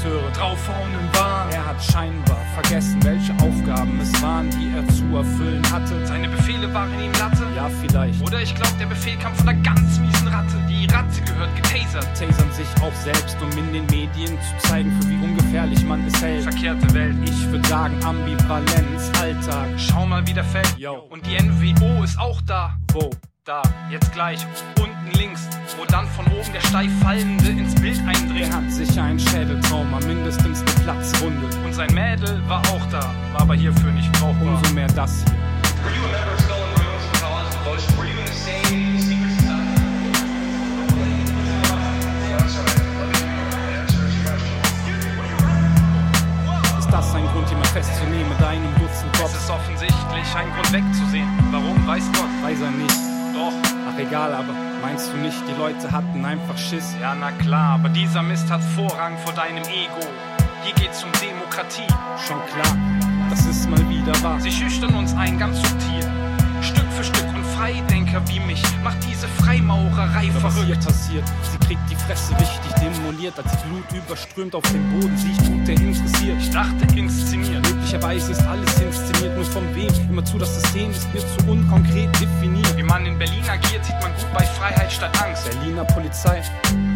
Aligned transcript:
Akteure 0.00 0.30
draufhauen 0.30 0.94
im 0.94 1.14
Wahn. 1.14 1.50
Er 1.50 1.66
hat 1.66 1.84
scheinbar 1.84 2.38
vergessen, 2.54 3.02
welche 3.04 3.34
Aufgaben 3.34 4.00
es 4.00 4.22
waren, 4.22 4.48
die 4.48 4.72
er 4.74 4.88
zu 4.88 5.04
erfüllen 5.14 5.62
hatte. 5.70 6.06
Seine 6.06 6.26
Befehle 6.28 6.72
waren 6.72 6.90
ihm 7.04 7.12
Latte. 7.18 7.44
Ja, 7.54 7.68
vielleicht. 7.68 8.22
Oder 8.22 8.40
ich 8.40 8.54
glaube, 8.54 8.72
der 8.78 8.86
Befehl 8.86 9.18
kam 9.18 9.34
von 9.34 9.46
einer 9.46 9.60
ganz 9.60 9.98
miesen 9.98 10.28
Ratte. 10.28 10.56
Die 10.70 10.86
Ratte 10.86 11.20
gehört 11.26 11.54
getasert. 11.54 12.06
Tasern 12.18 12.50
sich 12.52 12.82
auch 12.82 12.94
selbst, 12.94 13.36
um 13.42 13.50
in 13.58 13.74
den 13.74 13.86
Medien 13.86 14.38
zu 14.40 14.68
zeigen, 14.68 14.90
für 15.02 15.10
wie 15.10 15.22
ungefährlich 15.22 15.84
man 15.84 16.06
es 16.06 16.22
hält. 16.22 16.44
Verkehrte 16.44 16.94
Welt. 16.94 17.16
Ich 17.22 17.50
würde 17.50 17.68
sagen 17.68 18.02
Ambivalenz, 18.02 19.10
Alltag. 19.20 19.68
Schau 19.76 20.06
mal, 20.06 20.26
wie 20.26 20.32
der 20.32 20.44
fällt. 20.44 20.78
Yo. 20.78 20.94
Und 20.94 21.26
die 21.26 21.36
NWO 21.36 22.02
ist 22.02 22.18
auch 22.18 22.40
da. 22.46 22.78
Wo? 22.94 23.10
Da, 23.44 23.62
jetzt 23.90 24.12
gleich, 24.12 24.38
unten 24.78 25.18
links, 25.18 25.48
wo 25.80 25.86
dann 25.86 26.06
von 26.08 26.26
oben 26.26 26.52
der 26.52 26.60
steif 26.60 26.90
fallende 27.00 27.48
ins 27.48 27.74
Bild 27.80 27.98
Er 28.00 28.08
eindringt. 28.08 28.52
hat 28.54 28.70
sicher 28.70 29.02
ein 29.02 29.18
Schädeltrauma, 29.18 29.98
mindestens 30.06 30.60
eine 30.60 30.70
Platzwunde. 30.84 31.46
Und 31.64 31.74
sein 31.74 31.92
Mädel 31.94 32.42
war 32.46 32.60
auch 32.68 32.84
da, 32.90 33.00
war 33.32 33.40
aber 33.42 33.54
hierfür 33.54 33.90
nicht 33.92 34.12
brauchbar. 34.12 34.58
Umso 34.58 34.74
mehr 34.74 34.88
das 34.88 35.24
hier. 35.24 35.32
Were 35.82 35.94
you 35.96 36.04
a 36.04 36.12
member 36.12 36.34
of 36.34 36.40
Skull 36.44 36.60
and 36.60 37.64
Bones 37.64 37.84
you 37.96 38.18
in 38.20 38.26
the 38.26 38.32
same 38.32 38.98
secret 39.00 39.40
society? 39.40 40.90
Das 46.90 47.14
ein 47.14 47.24
Grund, 47.28 47.48
jemand 47.48 47.68
festzunehmen 47.68 48.28
mit 48.28 48.42
einem 48.46 48.74
Dutzend 48.74 49.10
Es 49.14 49.20
Kopf? 49.20 49.34
ist 49.34 49.48
offensichtlich 49.50 50.34
ein 50.36 50.50
Grund 50.52 50.72
wegzusehen. 50.72 51.28
Warum, 51.52 51.86
weiß 51.86 52.04
Gott. 52.12 52.28
Weiß 52.42 52.60
er 52.60 52.70
nicht. 52.72 53.09
Doch, 53.40 53.54
Ach 53.88 53.98
egal, 53.98 54.34
aber 54.34 54.52
meinst 54.82 55.10
du 55.12 55.16
nicht, 55.16 55.40
die 55.48 55.58
Leute 55.58 55.90
hatten 55.90 56.22
einfach 56.26 56.58
Schiss? 56.58 56.94
ja 57.00 57.14
na 57.18 57.30
klar, 57.32 57.76
aber 57.76 57.88
dieser 57.88 58.22
Mist 58.22 58.50
hat 58.50 58.62
Vorrang 58.62 59.16
vor 59.24 59.32
deinem 59.32 59.64
Ego. 59.64 60.06
Hier 60.62 60.74
geht's 60.74 61.02
um 61.02 61.10
Demokratie. 61.12 61.88
Schon 62.26 62.36
klar, 62.52 62.76
das 63.30 63.46
ist 63.46 63.70
mal 63.70 63.80
wieder 63.88 64.12
wahr. 64.22 64.38
Sie 64.40 64.52
schüchtern 64.52 64.92
uns 64.94 65.14
ein, 65.14 65.38
ganz 65.38 65.56
subtil. 65.56 66.04
Stück 66.60 66.84
für 66.94 67.02
Stück 67.04 67.28
und 67.34 67.46
Freidenker 67.56 68.20
wie 68.28 68.40
mich 68.40 68.62
macht 68.84 68.98
diese 69.08 69.26
Freimaurerei 69.26 70.28
Aber 70.34 70.42
was 70.42 70.56
hier 70.56 70.66
verrückt. 70.66 70.84
passiert, 70.84 71.24
sie 71.50 71.66
kriegt 71.66 71.90
die 71.90 71.96
Fresse 71.96 72.34
richtig 72.38 72.72
demoliert, 72.74 73.38
als 73.38 73.56
Blut 73.62 73.90
überströmt 73.94 74.54
auf 74.54 74.64
den 74.64 74.86
Boden, 74.90 75.16
sie 75.16 75.34
tut 75.46 75.66
der 75.66 75.76
interessiert. 75.80 76.36
Ich 76.38 76.50
dachte. 76.50 76.89
Möglicherweise 77.90 78.30
ist 78.30 78.46
alles 78.46 78.80
inszeniert, 78.80 79.34
nur 79.34 79.44
von 79.46 79.74
wem? 79.74 79.88
Immer 80.08 80.24
zu, 80.24 80.38
das 80.38 80.62
System 80.62 80.92
ist 80.92 81.12
mir 81.12 81.18
zu 81.18 81.50
unkonkret 81.50 82.08
definiert. 82.20 82.76
Wie 82.76 82.84
man 82.84 83.04
in 83.04 83.18
Berlin 83.18 83.42
agiert, 83.50 83.84
sieht 83.84 84.00
man 84.00 84.12
gut 84.14 84.32
bei 84.32 84.44
Freiheit 84.44 84.92
statt 84.92 85.10
Angst. 85.20 85.50
Berliner 85.50 85.84
Polizei, 85.86 86.40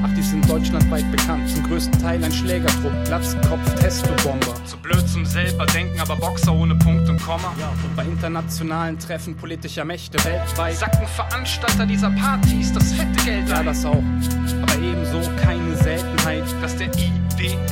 ach, 0.05 0.15
die 0.17 0.23
sind 0.23 0.49
deutschlandweit 0.49 1.11
bekannt. 1.11 1.51
Zum 1.51 1.65
größten 1.65 2.01
Teil 2.01 2.23
ein 2.23 2.31
Schlägertrupp, 2.31 2.93
Platzkopf, 3.07 3.75
Testo-Bomber. 3.81 4.55
Zu 4.67 4.77
blöd 4.77 5.09
zum 5.09 5.27
selber 5.27 5.67
denken, 5.67 5.99
aber 5.99 6.15
Boxer 6.15 6.55
ohne 6.55 6.77
Punkt 6.77 7.09
und 7.09 7.21
Komma. 7.21 7.53
Und 7.83 7.97
bei 7.97 8.05
internationalen 8.05 8.97
Treffen 8.97 9.37
politischer 9.37 9.85
Mächte 9.85 10.25
weltweit. 10.25 10.77
Sacken 10.77 11.09
Veranstalter 11.09 11.87
dieser 11.87 12.11
Partys 12.11 12.73
das 12.73 12.93
fette 12.93 13.25
Geld 13.25 13.49
Ja, 13.49 13.59
ein. 13.59 13.67
das 13.67 13.85
auch. 13.85 14.01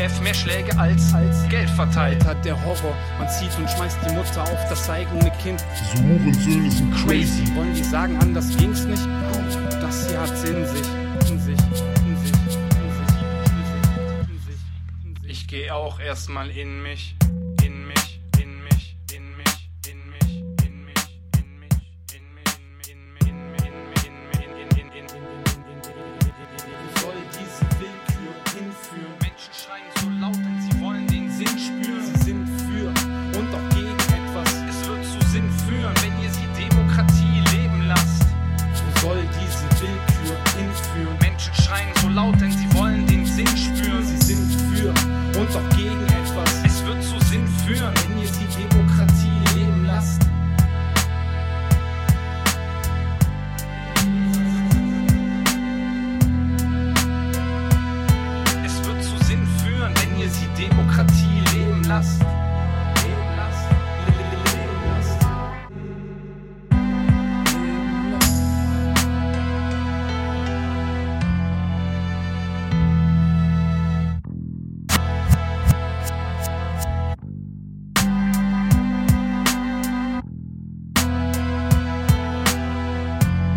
IWF 0.02 0.20
mehr 0.20 0.34
Schläge 0.34 0.76
als, 0.78 1.14
als 1.14 1.48
Geld 1.48 1.70
verteilt. 1.70 2.24
Hat 2.24 2.44
der 2.44 2.60
Horror, 2.64 2.96
man 3.18 3.28
zieht 3.28 3.56
und 3.56 3.70
schmeißt 3.70 3.98
die 4.04 4.14
Mutter 4.14 4.42
auf 4.42 4.68
das 4.68 4.90
eigene 4.90 5.30
Kind. 5.42 5.64
Diese 5.80 6.02
Hurensöhne 6.02 6.70
sind 6.70 6.92
crazy. 6.94 7.54
Wollen 7.54 7.74
die 7.74 7.84
sagen, 7.84 8.18
anders 8.20 8.56
ging's 8.56 8.84
nicht? 8.84 9.06
Das 9.80 10.08
hier 10.08 10.20
hat's 10.20 10.42
in 10.44 10.66
sich, 10.66 10.82
in 11.30 11.38
sich, 11.38 11.38
in 11.38 11.38
sich, 11.38 11.56
in 11.56 11.56
sich, 11.56 11.56
in 12.04 12.16
sich, 12.18 12.32
in 13.54 14.38
sich, 14.38 14.54
in 15.04 15.16
sich. 15.22 15.30
Ich 15.30 15.46
gehe 15.46 15.72
auch 15.74 16.00
erstmal 16.00 16.50
in 16.50 16.82
mich, 16.82 17.14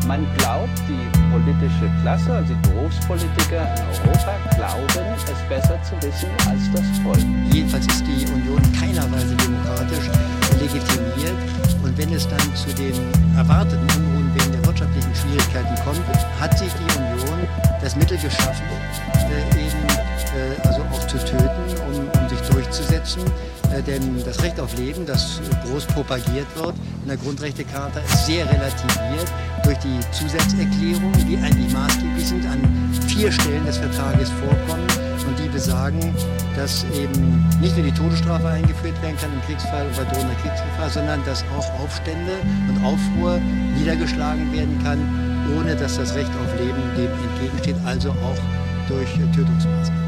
Man 0.07 0.25
glaubt, 0.37 0.69
die 0.87 1.01
politische 1.31 1.89
Klasse, 2.03 2.31
also 2.31 2.53
die 2.53 2.69
Berufspolitiker 2.69 3.65
in 3.73 4.05
Europa, 4.05 4.37
glauben, 4.55 5.05
es 5.17 5.41
besser 5.49 5.81
zu 5.81 5.95
wissen 6.05 6.29
als 6.47 6.71
das 6.73 6.99
Volk. 7.01 7.17
Jedenfalls 7.51 7.87
ist 7.87 8.03
die 8.05 8.25
Union 8.31 8.61
keiner 8.79 9.11
Weise 9.11 9.35
demokratisch 9.35 10.09
legitimiert. 10.61 11.33
Und 11.81 11.97
wenn 11.97 12.13
es 12.13 12.27
dann 12.27 12.55
zu 12.55 12.69
den 12.75 12.93
erwarteten 13.35 13.87
Unruhen 13.97 14.31
wegen 14.35 14.51
der 14.51 14.65
wirtschaftlichen 14.67 15.15
Schwierigkeiten 15.15 15.75
kommt, 15.83 16.01
hat 16.39 16.57
sich 16.57 16.71
die 16.73 16.99
Union 16.99 17.47
das 17.81 17.95
Mittel 17.95 18.17
geschaffen, 18.17 18.65
äh, 19.29 19.57
eben 19.57 19.87
äh, 20.37 20.67
also 20.67 20.81
auch 20.91 21.07
zu 21.07 21.17
töten, 21.17 21.49
um, 21.87 22.14
sich 22.37 22.49
durchzusetzen. 22.49 23.23
Äh, 23.73 23.81
denn 23.81 24.23
das 24.23 24.41
Recht 24.43 24.59
auf 24.59 24.75
Leben, 24.77 25.05
das 25.05 25.41
groß 25.65 25.85
propagiert 25.87 26.47
wird 26.55 26.75
in 27.03 27.07
der 27.07 27.17
Grundrechtecharta, 27.17 27.99
ist 27.99 28.25
sehr 28.25 28.45
relativiert 28.45 29.31
durch 29.63 29.77
die 29.79 29.99
Zusatzerklärungen, 30.11 31.27
die 31.27 31.37
eigentlich 31.37 31.73
maßgeblich 31.73 32.27
sind, 32.27 32.45
an 32.45 32.61
vier 33.07 33.31
Stellen 33.31 33.65
des 33.65 33.77
Vertrages 33.77 34.29
vorkommen 34.29 34.87
und 35.27 35.39
die 35.39 35.49
besagen, 35.49 36.13
dass 36.55 36.85
eben 36.93 37.49
nicht 37.59 37.75
nur 37.75 37.85
die 37.85 37.91
Todesstrafe 37.91 38.47
eingeführt 38.47 39.01
werden 39.01 39.17
kann 39.17 39.33
im 39.33 39.41
Kriegsfall 39.41 39.87
bei 39.95 40.03
drohender 40.03 40.35
Kriegsgefahr, 40.35 40.89
sondern 40.89 41.25
dass 41.25 41.43
auch 41.57 41.83
Aufstände 41.83 42.33
und 42.69 42.83
Aufruhr 42.85 43.39
niedergeschlagen 43.77 44.51
werden 44.53 44.79
kann, 44.83 44.99
ohne 45.57 45.75
dass 45.75 45.97
das 45.97 46.13
Recht 46.15 46.29
auf 46.29 46.59
Leben 46.59 46.81
dem 46.95 47.11
entgegensteht, 47.11 47.75
also 47.85 48.11
auch 48.11 48.37
durch 48.87 49.09
Tötungsmaßnahmen. 49.33 50.04